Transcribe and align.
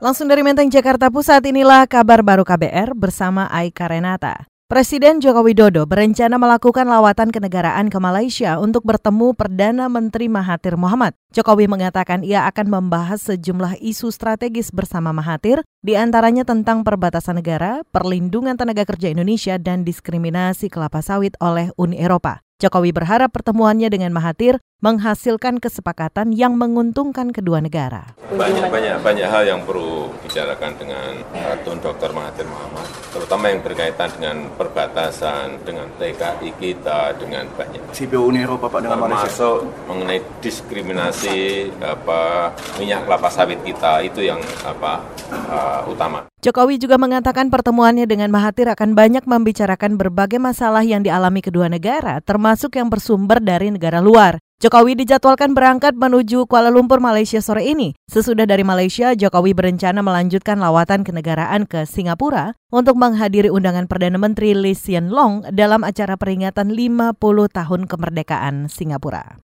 Langsung 0.00 0.32
dari 0.32 0.40
Menteng, 0.40 0.72
Jakarta 0.72 1.12
Pusat, 1.12 1.52
inilah 1.52 1.84
kabar 1.84 2.24
baru 2.24 2.40
KBR 2.40 2.96
bersama 2.96 3.44
Aika 3.52 3.84
Renata. 3.84 4.48
Presiden 4.64 5.20
Joko 5.20 5.44
Widodo 5.44 5.84
berencana 5.84 6.40
melakukan 6.40 6.88
lawatan 6.88 7.28
kenegaraan 7.28 7.92
ke 7.92 8.00
Malaysia 8.00 8.56
untuk 8.56 8.80
bertemu 8.88 9.36
Perdana 9.36 9.92
Menteri 9.92 10.32
Mahathir 10.32 10.80
Mohamad. 10.80 11.12
Jokowi 11.36 11.68
mengatakan 11.68 12.24
ia 12.24 12.48
akan 12.48 12.80
membahas 12.80 13.28
sejumlah 13.28 13.76
isu 13.84 14.08
strategis 14.08 14.72
bersama 14.72 15.12
Mahathir, 15.12 15.60
di 15.84 16.00
antaranya 16.00 16.48
tentang 16.48 16.80
perbatasan 16.80 17.36
negara, 17.36 17.84
perlindungan 17.92 18.56
tenaga 18.56 18.88
kerja 18.88 19.12
Indonesia, 19.12 19.60
dan 19.60 19.84
diskriminasi 19.84 20.72
kelapa 20.72 21.04
sawit 21.04 21.36
oleh 21.44 21.76
Uni 21.76 22.00
Eropa. 22.00 22.40
Jokowi 22.56 22.96
berharap 22.96 23.36
pertemuannya 23.36 23.92
dengan 23.92 24.16
Mahathir 24.16 24.56
menghasilkan 24.80 25.60
kesepakatan 25.60 26.32
yang 26.32 26.56
menguntungkan 26.56 27.36
kedua 27.36 27.60
negara. 27.60 28.16
Banyak 28.32 28.72
banyak 28.72 28.96
banyak 29.04 29.28
hal 29.28 29.44
yang 29.44 29.60
perlu 29.68 30.08
bicarakan 30.24 30.72
dengan 30.80 31.20
Tun 31.60 31.78
Dr. 31.84 32.16
Mahathir 32.16 32.48
Muhammad, 32.48 32.88
terutama 33.12 33.52
yang 33.52 33.60
berkaitan 33.60 34.08
dengan 34.16 34.36
perbatasan, 34.56 35.60
dengan 35.68 35.84
TKI 36.00 36.50
kita, 36.56 37.12
dengan 37.20 37.44
banyak. 37.52 37.92
CPO 37.92 38.24
Uni 38.24 38.40
Eropa 38.40 38.72
Pak 38.72 38.80
dengan 38.80 39.04
Malaysia. 39.04 39.28
Termasuk 39.28 39.58
mengenai 39.84 40.20
diskriminasi 40.40 41.38
apa 41.84 42.52
minyak 42.80 43.04
kelapa 43.04 43.28
sawit 43.28 43.60
kita 43.60 44.00
itu 44.00 44.24
yang 44.24 44.40
apa 44.64 45.04
uh, 45.28 45.80
utama. 45.84 46.24
Jokowi 46.40 46.80
juga 46.80 46.96
mengatakan 46.96 47.52
pertemuannya 47.52 48.08
dengan 48.08 48.32
Mahathir 48.32 48.72
akan 48.72 48.96
banyak 48.96 49.28
membicarakan 49.28 50.00
berbagai 50.00 50.40
masalah 50.40 50.80
yang 50.80 51.04
dialami 51.04 51.44
kedua 51.44 51.68
negara, 51.68 52.24
termasuk 52.24 52.80
yang 52.80 52.88
bersumber 52.88 53.44
dari 53.44 53.68
negara 53.68 54.00
luar. 54.00 54.40
Jokowi 54.60 54.92
dijadwalkan 54.92 55.56
berangkat 55.56 55.96
menuju 55.96 56.44
Kuala 56.44 56.68
Lumpur, 56.68 57.00
Malaysia 57.00 57.40
sore 57.40 57.64
ini. 57.64 57.96
Sesudah 58.04 58.44
dari 58.44 58.60
Malaysia, 58.60 59.16
Jokowi 59.16 59.56
berencana 59.56 60.04
melanjutkan 60.04 60.60
lawatan 60.60 61.00
kenegaraan 61.00 61.64
ke 61.64 61.88
Singapura 61.88 62.52
untuk 62.68 63.00
menghadiri 63.00 63.48
undangan 63.48 63.88
Perdana 63.88 64.20
Menteri 64.20 64.52
Lee 64.52 64.76
Hsien 64.76 65.08
Loong 65.08 65.48
dalam 65.56 65.80
acara 65.80 66.20
peringatan 66.20 66.76
50 66.76 67.16
tahun 67.56 67.88
kemerdekaan 67.88 68.68
Singapura. 68.68 69.40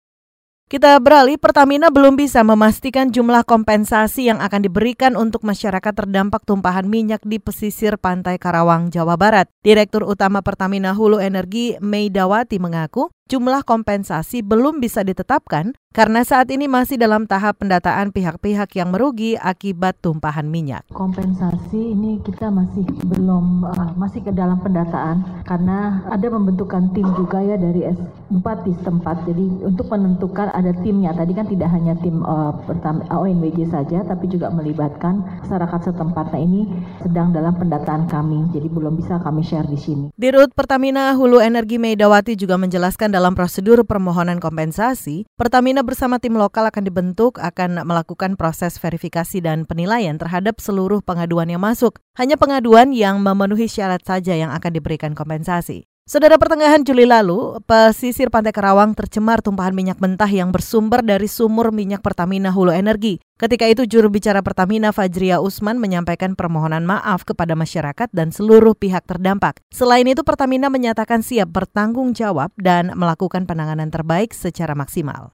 Kita 0.66 0.98
beralih, 0.98 1.38
Pertamina 1.38 1.94
belum 1.94 2.18
bisa 2.18 2.42
memastikan 2.42 3.14
jumlah 3.14 3.46
kompensasi 3.46 4.34
yang 4.34 4.42
akan 4.42 4.66
diberikan 4.66 5.14
untuk 5.14 5.46
masyarakat 5.46 5.94
terdampak 5.94 6.42
tumpahan 6.42 6.90
minyak 6.90 7.22
di 7.22 7.38
pesisir 7.38 8.02
pantai 8.02 8.36
Karawang, 8.36 8.92
Jawa 8.92 9.14
Barat. 9.14 9.46
Direktur 9.62 10.04
Utama 10.04 10.42
Pertamina 10.42 10.98
Hulu 10.98 11.22
Energi, 11.22 11.78
Mei 11.86 12.10
Dawati 12.10 12.58
mengaku, 12.58 13.14
jumlah 13.26 13.66
kompensasi 13.66 14.46
belum 14.46 14.78
bisa 14.78 15.02
ditetapkan 15.02 15.74
karena 15.96 16.28
saat 16.28 16.52
ini 16.52 16.68
masih 16.68 17.00
dalam 17.00 17.24
tahap 17.24 17.64
pendataan 17.64 18.12
pihak-pihak 18.12 18.68
yang 18.76 18.92
merugi 18.92 19.40
akibat 19.40 19.96
tumpahan 20.04 20.44
minyak. 20.44 20.84
Kompensasi 20.92 21.96
ini 21.96 22.20
kita 22.20 22.52
masih 22.52 22.84
belum 23.08 23.64
uh, 23.64 23.96
masih 23.96 24.20
ke 24.20 24.36
dalam 24.36 24.60
pendataan 24.60 25.24
karena 25.48 26.04
ada 26.12 26.28
pembentukan 26.28 26.92
tim 26.92 27.08
juga 27.16 27.40
ya 27.40 27.56
dari 27.56 27.88
S4 27.88 28.68
di 28.68 28.76
setempat. 28.76 29.24
Jadi 29.24 29.64
untuk 29.64 29.88
menentukan 29.88 30.52
ada 30.52 30.76
timnya. 30.84 31.16
Tadi 31.16 31.32
kan 31.32 31.48
tidak 31.48 31.72
hanya 31.72 31.96
tim 32.04 32.28
uh, 32.28 32.52
pertama 32.68 33.08
ONWJ 33.08 33.72
saja 33.72 34.04
tapi 34.04 34.28
juga 34.28 34.52
melibatkan 34.52 35.24
masyarakat 35.48 35.96
setempat. 35.96 36.36
Nah 36.36 36.42
ini 36.44 36.68
sedang 37.08 37.32
dalam 37.32 37.56
pendataan 37.56 38.12
kami. 38.12 38.52
Jadi 38.52 38.68
belum 38.68 39.00
bisa 39.00 39.24
kami 39.24 39.48
share 39.48 39.72
di 39.72 39.80
sini. 39.80 40.12
Dirut 40.20 40.52
Pertamina 40.52 41.16
Hulu 41.16 41.40
Energi 41.40 41.80
Meidawati 41.80 42.36
juga 42.36 42.60
menjelaskan 42.60 43.15
dalam 43.16 43.32
prosedur 43.32 43.88
permohonan 43.88 44.44
kompensasi, 44.44 45.24
Pertamina 45.40 45.88
bersama 45.88 46.20
tim 46.20 46.36
lokal 46.36 46.68
akan 46.68 46.84
dibentuk 46.84 47.40
akan 47.40 47.88
melakukan 47.88 48.36
proses 48.36 48.76
verifikasi 48.76 49.40
dan 49.40 49.64
penilaian 49.64 50.20
terhadap 50.20 50.60
seluruh 50.60 51.00
pengaduan 51.00 51.48
yang 51.48 51.64
masuk. 51.64 52.04
Hanya 52.20 52.36
pengaduan 52.36 52.92
yang 52.92 53.24
memenuhi 53.24 53.72
syarat 53.72 54.04
saja 54.04 54.36
yang 54.36 54.52
akan 54.52 54.72
diberikan 54.76 55.16
kompensasi. 55.16 55.88
Saudara 56.06 56.38
pertengahan 56.38 56.86
Juli 56.86 57.02
lalu, 57.10 57.58
pesisir 57.66 58.30
Pantai 58.30 58.54
Karawang 58.54 58.94
tercemar 58.94 59.42
tumpahan 59.42 59.74
minyak 59.74 59.98
mentah 59.98 60.30
yang 60.30 60.54
bersumber 60.54 61.02
dari 61.02 61.26
sumur 61.26 61.74
minyak 61.74 62.06
Pertamina 62.06 62.54
Hulu 62.54 62.70
Energi. 62.70 63.18
Ketika 63.42 63.66
itu 63.66 63.90
juru 63.90 64.14
bicara 64.14 64.46
Pertamina 64.46 64.94
Fajria 64.94 65.42
Usman 65.42 65.82
menyampaikan 65.82 66.38
permohonan 66.38 66.86
maaf 66.86 67.26
kepada 67.26 67.58
masyarakat 67.58 68.14
dan 68.14 68.30
seluruh 68.30 68.78
pihak 68.78 69.02
terdampak. 69.10 69.66
Selain 69.74 70.06
itu 70.06 70.22
Pertamina 70.22 70.70
menyatakan 70.70 71.26
siap 71.26 71.50
bertanggung 71.50 72.14
jawab 72.14 72.54
dan 72.54 72.94
melakukan 72.94 73.50
penanganan 73.50 73.90
terbaik 73.90 74.30
secara 74.38 74.78
maksimal. 74.78 75.34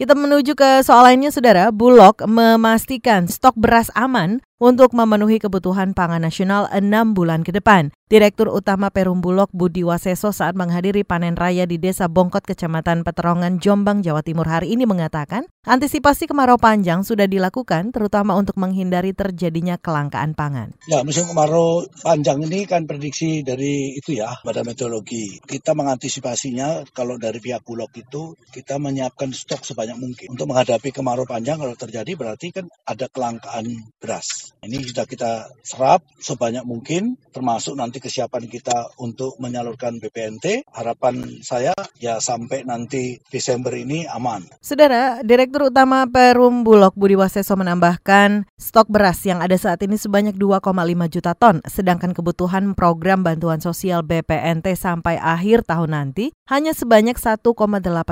Kita 0.00 0.16
menuju 0.16 0.56
ke 0.56 0.80
soal 0.80 1.04
lainnya, 1.04 1.28
Saudara. 1.28 1.68
Bulog 1.68 2.24
memastikan 2.24 3.28
stok 3.28 3.60
beras 3.60 3.92
aman 3.92 4.40
untuk 4.62 4.94
memenuhi 4.94 5.42
kebutuhan 5.42 5.90
pangan 5.90 6.22
nasional 6.22 6.70
enam 6.70 7.18
bulan 7.18 7.42
ke 7.42 7.50
depan. 7.50 7.90
Direktur 8.06 8.52
Utama 8.52 8.92
Perum 8.92 9.24
Bulog 9.24 9.48
Budi 9.56 9.82
Waseso 9.82 10.36
saat 10.36 10.52
menghadiri 10.52 11.02
panen 11.02 11.32
raya 11.32 11.64
di 11.64 11.80
Desa 11.80 12.12
Bongkot, 12.12 12.44
Kecamatan 12.44 13.02
Peterongan, 13.02 13.56
Jombang, 13.56 14.04
Jawa 14.04 14.20
Timur 14.20 14.44
hari 14.44 14.76
ini 14.76 14.84
mengatakan, 14.84 15.48
antisipasi 15.64 16.28
kemarau 16.28 16.60
panjang 16.60 17.08
sudah 17.08 17.24
dilakukan 17.24 17.88
terutama 17.88 18.36
untuk 18.36 18.60
menghindari 18.60 19.16
terjadinya 19.16 19.80
kelangkaan 19.80 20.36
pangan. 20.36 20.76
Ya, 20.86 21.00
musim 21.02 21.24
kemarau 21.24 21.88
panjang 22.04 22.44
ini 22.44 22.68
kan 22.68 22.84
prediksi 22.84 23.40
dari 23.40 23.96
itu 23.96 24.20
ya, 24.20 24.36
Badan 24.44 24.68
Meteorologi. 24.68 25.40
Kita 25.40 25.72
mengantisipasinya 25.72 26.84
kalau 26.92 27.16
dari 27.16 27.40
pihak 27.40 27.64
Bulog 27.64 27.96
itu 27.96 28.36
kita 28.52 28.76
menyiapkan 28.76 29.32
stok 29.32 29.64
sebanyak 29.64 29.96
mungkin. 29.96 30.36
Untuk 30.36 30.52
menghadapi 30.52 30.92
kemarau 30.92 31.24
panjang 31.24 31.56
kalau 31.56 31.72
terjadi 31.72 32.12
berarti 32.12 32.52
kan 32.52 32.68
ada 32.84 33.08
kelangkaan 33.08 33.72
beras. 33.96 34.51
Ini 34.62 34.78
sudah 34.84 35.08
kita 35.08 35.48
serap 35.64 36.04
sebanyak 36.20 36.62
mungkin, 36.68 37.16
termasuk 37.32 37.74
nanti 37.74 37.98
kesiapan 37.98 38.46
kita 38.46 38.94
untuk 39.00 39.34
menyalurkan 39.40 39.96
BPNT. 39.98 40.68
Harapan 40.70 41.40
saya 41.40 41.72
ya 41.96 42.20
sampai 42.20 42.66
nanti 42.66 43.18
Desember 43.30 43.72
ini 43.72 44.04
aman. 44.10 44.44
Saudara, 44.60 45.22
Direktur 45.24 45.70
Utama 45.70 46.04
Perum 46.10 46.66
Bulog 46.66 46.94
Budi 46.98 47.14
Waseso 47.14 47.54
menambahkan 47.54 48.50
stok 48.58 48.90
beras 48.90 49.22
yang 49.22 49.38
ada 49.38 49.54
saat 49.54 49.78
ini 49.86 49.94
sebanyak 49.94 50.34
2,5 50.34 50.66
juta 51.08 51.32
ton, 51.38 51.62
sedangkan 51.62 52.10
kebutuhan 52.10 52.74
program 52.74 53.22
bantuan 53.22 53.62
sosial 53.62 54.02
BPNT 54.02 54.74
sampai 54.74 55.16
akhir 55.22 55.62
tahun 55.70 55.94
nanti 55.94 56.34
hanya 56.50 56.74
sebanyak 56.74 57.14
1,8 57.14 57.46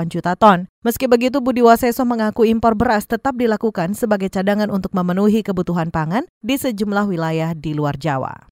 juta 0.07 0.39
ton. 0.39 0.70
Meski 0.81 1.05
begitu, 1.05 1.37
Budi 1.45 1.61
Waseso 1.61 2.01
mengaku 2.09 2.41
impor 2.41 2.73
beras 2.73 3.05
tetap 3.05 3.37
dilakukan 3.37 3.93
sebagai 3.93 4.33
cadangan 4.33 4.73
untuk 4.73 4.97
memenuhi 4.97 5.45
kebutuhan 5.45 5.93
pangan 5.93 6.25
di 6.41 6.57
sejumlah 6.57 7.05
wilayah 7.05 7.53
di 7.53 7.77
luar 7.77 8.01
Jawa. 8.01 8.49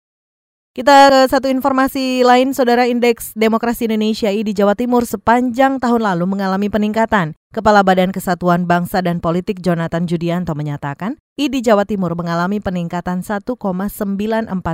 Kita 0.71 1.11
ke 1.11 1.19
satu 1.27 1.51
informasi 1.51 2.23
lain, 2.23 2.55
Saudara 2.55 2.87
Indeks 2.87 3.35
Demokrasi 3.35 3.91
Indonesia 3.91 4.31
di 4.31 4.55
Jawa 4.55 4.71
Timur 4.71 5.03
sepanjang 5.03 5.83
tahun 5.83 5.99
lalu 5.99 6.23
mengalami 6.23 6.71
peningkatan. 6.71 7.35
Kepala 7.53 7.85
Badan 7.85 8.09
Kesatuan 8.09 8.65
Bangsa 8.65 9.05
dan 9.05 9.21
Politik 9.21 9.61
Jonathan 9.61 10.09
Judianto 10.09 10.57
menyatakan, 10.57 11.21
I 11.33 11.49
di 11.49 11.65
Jawa 11.65 11.85
Timur 11.85 12.13
mengalami 12.13 12.61
peningkatan 12.61 13.25
1,94 13.25 13.57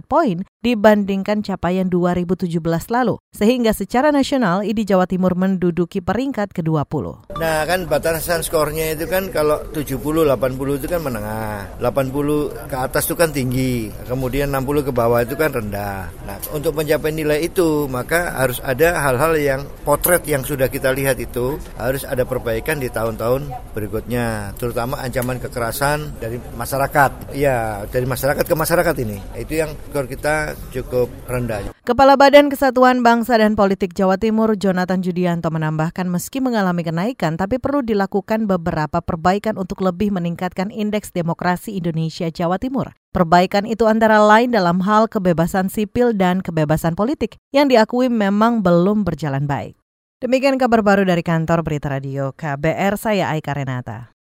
poin 0.07 0.43
dibandingkan 0.59 1.39
capaian 1.39 1.87
2017 1.87 2.51
lalu, 2.91 3.15
sehingga 3.31 3.71
secara 3.71 4.11
nasional 4.11 4.67
I 4.67 4.75
di 4.75 4.83
Jawa 4.83 5.07
Timur 5.07 5.39
menduduki 5.39 6.03
peringkat 6.03 6.51
ke-20. 6.51 7.31
Nah 7.39 7.63
kan 7.63 7.87
batasan 7.87 8.43
skornya 8.43 8.91
itu 8.91 9.07
kan 9.07 9.31
kalau 9.31 9.63
70-80 9.71 10.79
itu 10.83 10.87
kan 10.91 10.99
menengah, 10.99 11.79
80 11.79 12.67
ke 12.67 12.75
atas 12.75 13.07
itu 13.07 13.15
kan 13.15 13.31
tinggi, 13.31 13.87
kemudian 14.07 14.51
60 14.51 14.87
ke 14.87 14.91
bawah 14.91 15.23
itu 15.23 15.39
kan 15.39 15.55
rendah. 15.55 16.11
Nah 16.27 16.35
untuk 16.51 16.75
mencapai 16.75 17.15
nilai 17.15 17.39
itu 17.39 17.87
maka 17.87 18.35
harus 18.35 18.59
ada 18.59 18.99
hal-hal 18.99 19.31
yang 19.39 19.63
potret 19.87 20.27
yang 20.27 20.43
sudah 20.43 20.67
kita 20.67 20.91
lihat 20.91 21.15
itu 21.23 21.55
harus 21.79 22.03
ada 22.03 22.27
perbaikan 22.27 22.68
di 22.77 22.93
tahun-tahun 22.93 23.73
berikutnya, 23.73 24.53
terutama 24.61 25.01
ancaman 25.01 25.41
kekerasan 25.41 26.21
dari 26.21 26.37
masyarakat. 26.53 27.33
Ya, 27.33 27.81
dari 27.89 28.05
masyarakat 28.05 28.45
ke 28.45 28.53
masyarakat 28.53 28.95
ini. 29.01 29.17
Itu 29.33 29.57
yang 29.57 29.73
skor 29.89 30.05
kita 30.05 30.53
cukup 30.69 31.09
rendah. 31.25 31.73
Kepala 31.81 32.13
Badan 32.13 32.53
Kesatuan 32.53 33.01
Bangsa 33.01 33.41
dan 33.41 33.57
Politik 33.57 33.97
Jawa 33.97 34.21
Timur, 34.21 34.53
Jonathan 34.53 35.01
Judianto 35.01 35.49
menambahkan 35.49 36.05
meski 36.05 36.37
mengalami 36.37 36.85
kenaikan, 36.85 37.33
tapi 37.33 37.57
perlu 37.57 37.81
dilakukan 37.81 38.45
beberapa 38.45 39.01
perbaikan 39.01 39.57
untuk 39.57 39.81
lebih 39.81 40.13
meningkatkan 40.13 40.69
indeks 40.69 41.09
demokrasi 41.09 41.79
Indonesia 41.79 42.29
Jawa 42.29 42.61
Timur. 42.61 42.93
Perbaikan 43.09 43.65
itu 43.65 43.89
antara 43.89 44.21
lain 44.21 44.53
dalam 44.53 44.85
hal 44.85 45.09
kebebasan 45.09 45.73
sipil 45.73 46.13
dan 46.13 46.45
kebebasan 46.45 46.93
politik 46.93 47.41
yang 47.49 47.65
diakui 47.65 48.05
memang 48.05 48.61
belum 48.61 49.01
berjalan 49.01 49.49
baik. 49.49 49.78
Demikian 50.19 50.59
kabar 50.59 50.83
baru 50.83 51.07
dari 51.07 51.23
kantor 51.23 51.63
Berita 51.63 51.87
Radio 51.87 52.35
KBR, 52.35 52.99
saya 52.99 53.31
Aika 53.31 53.55
Renata. 53.55 54.11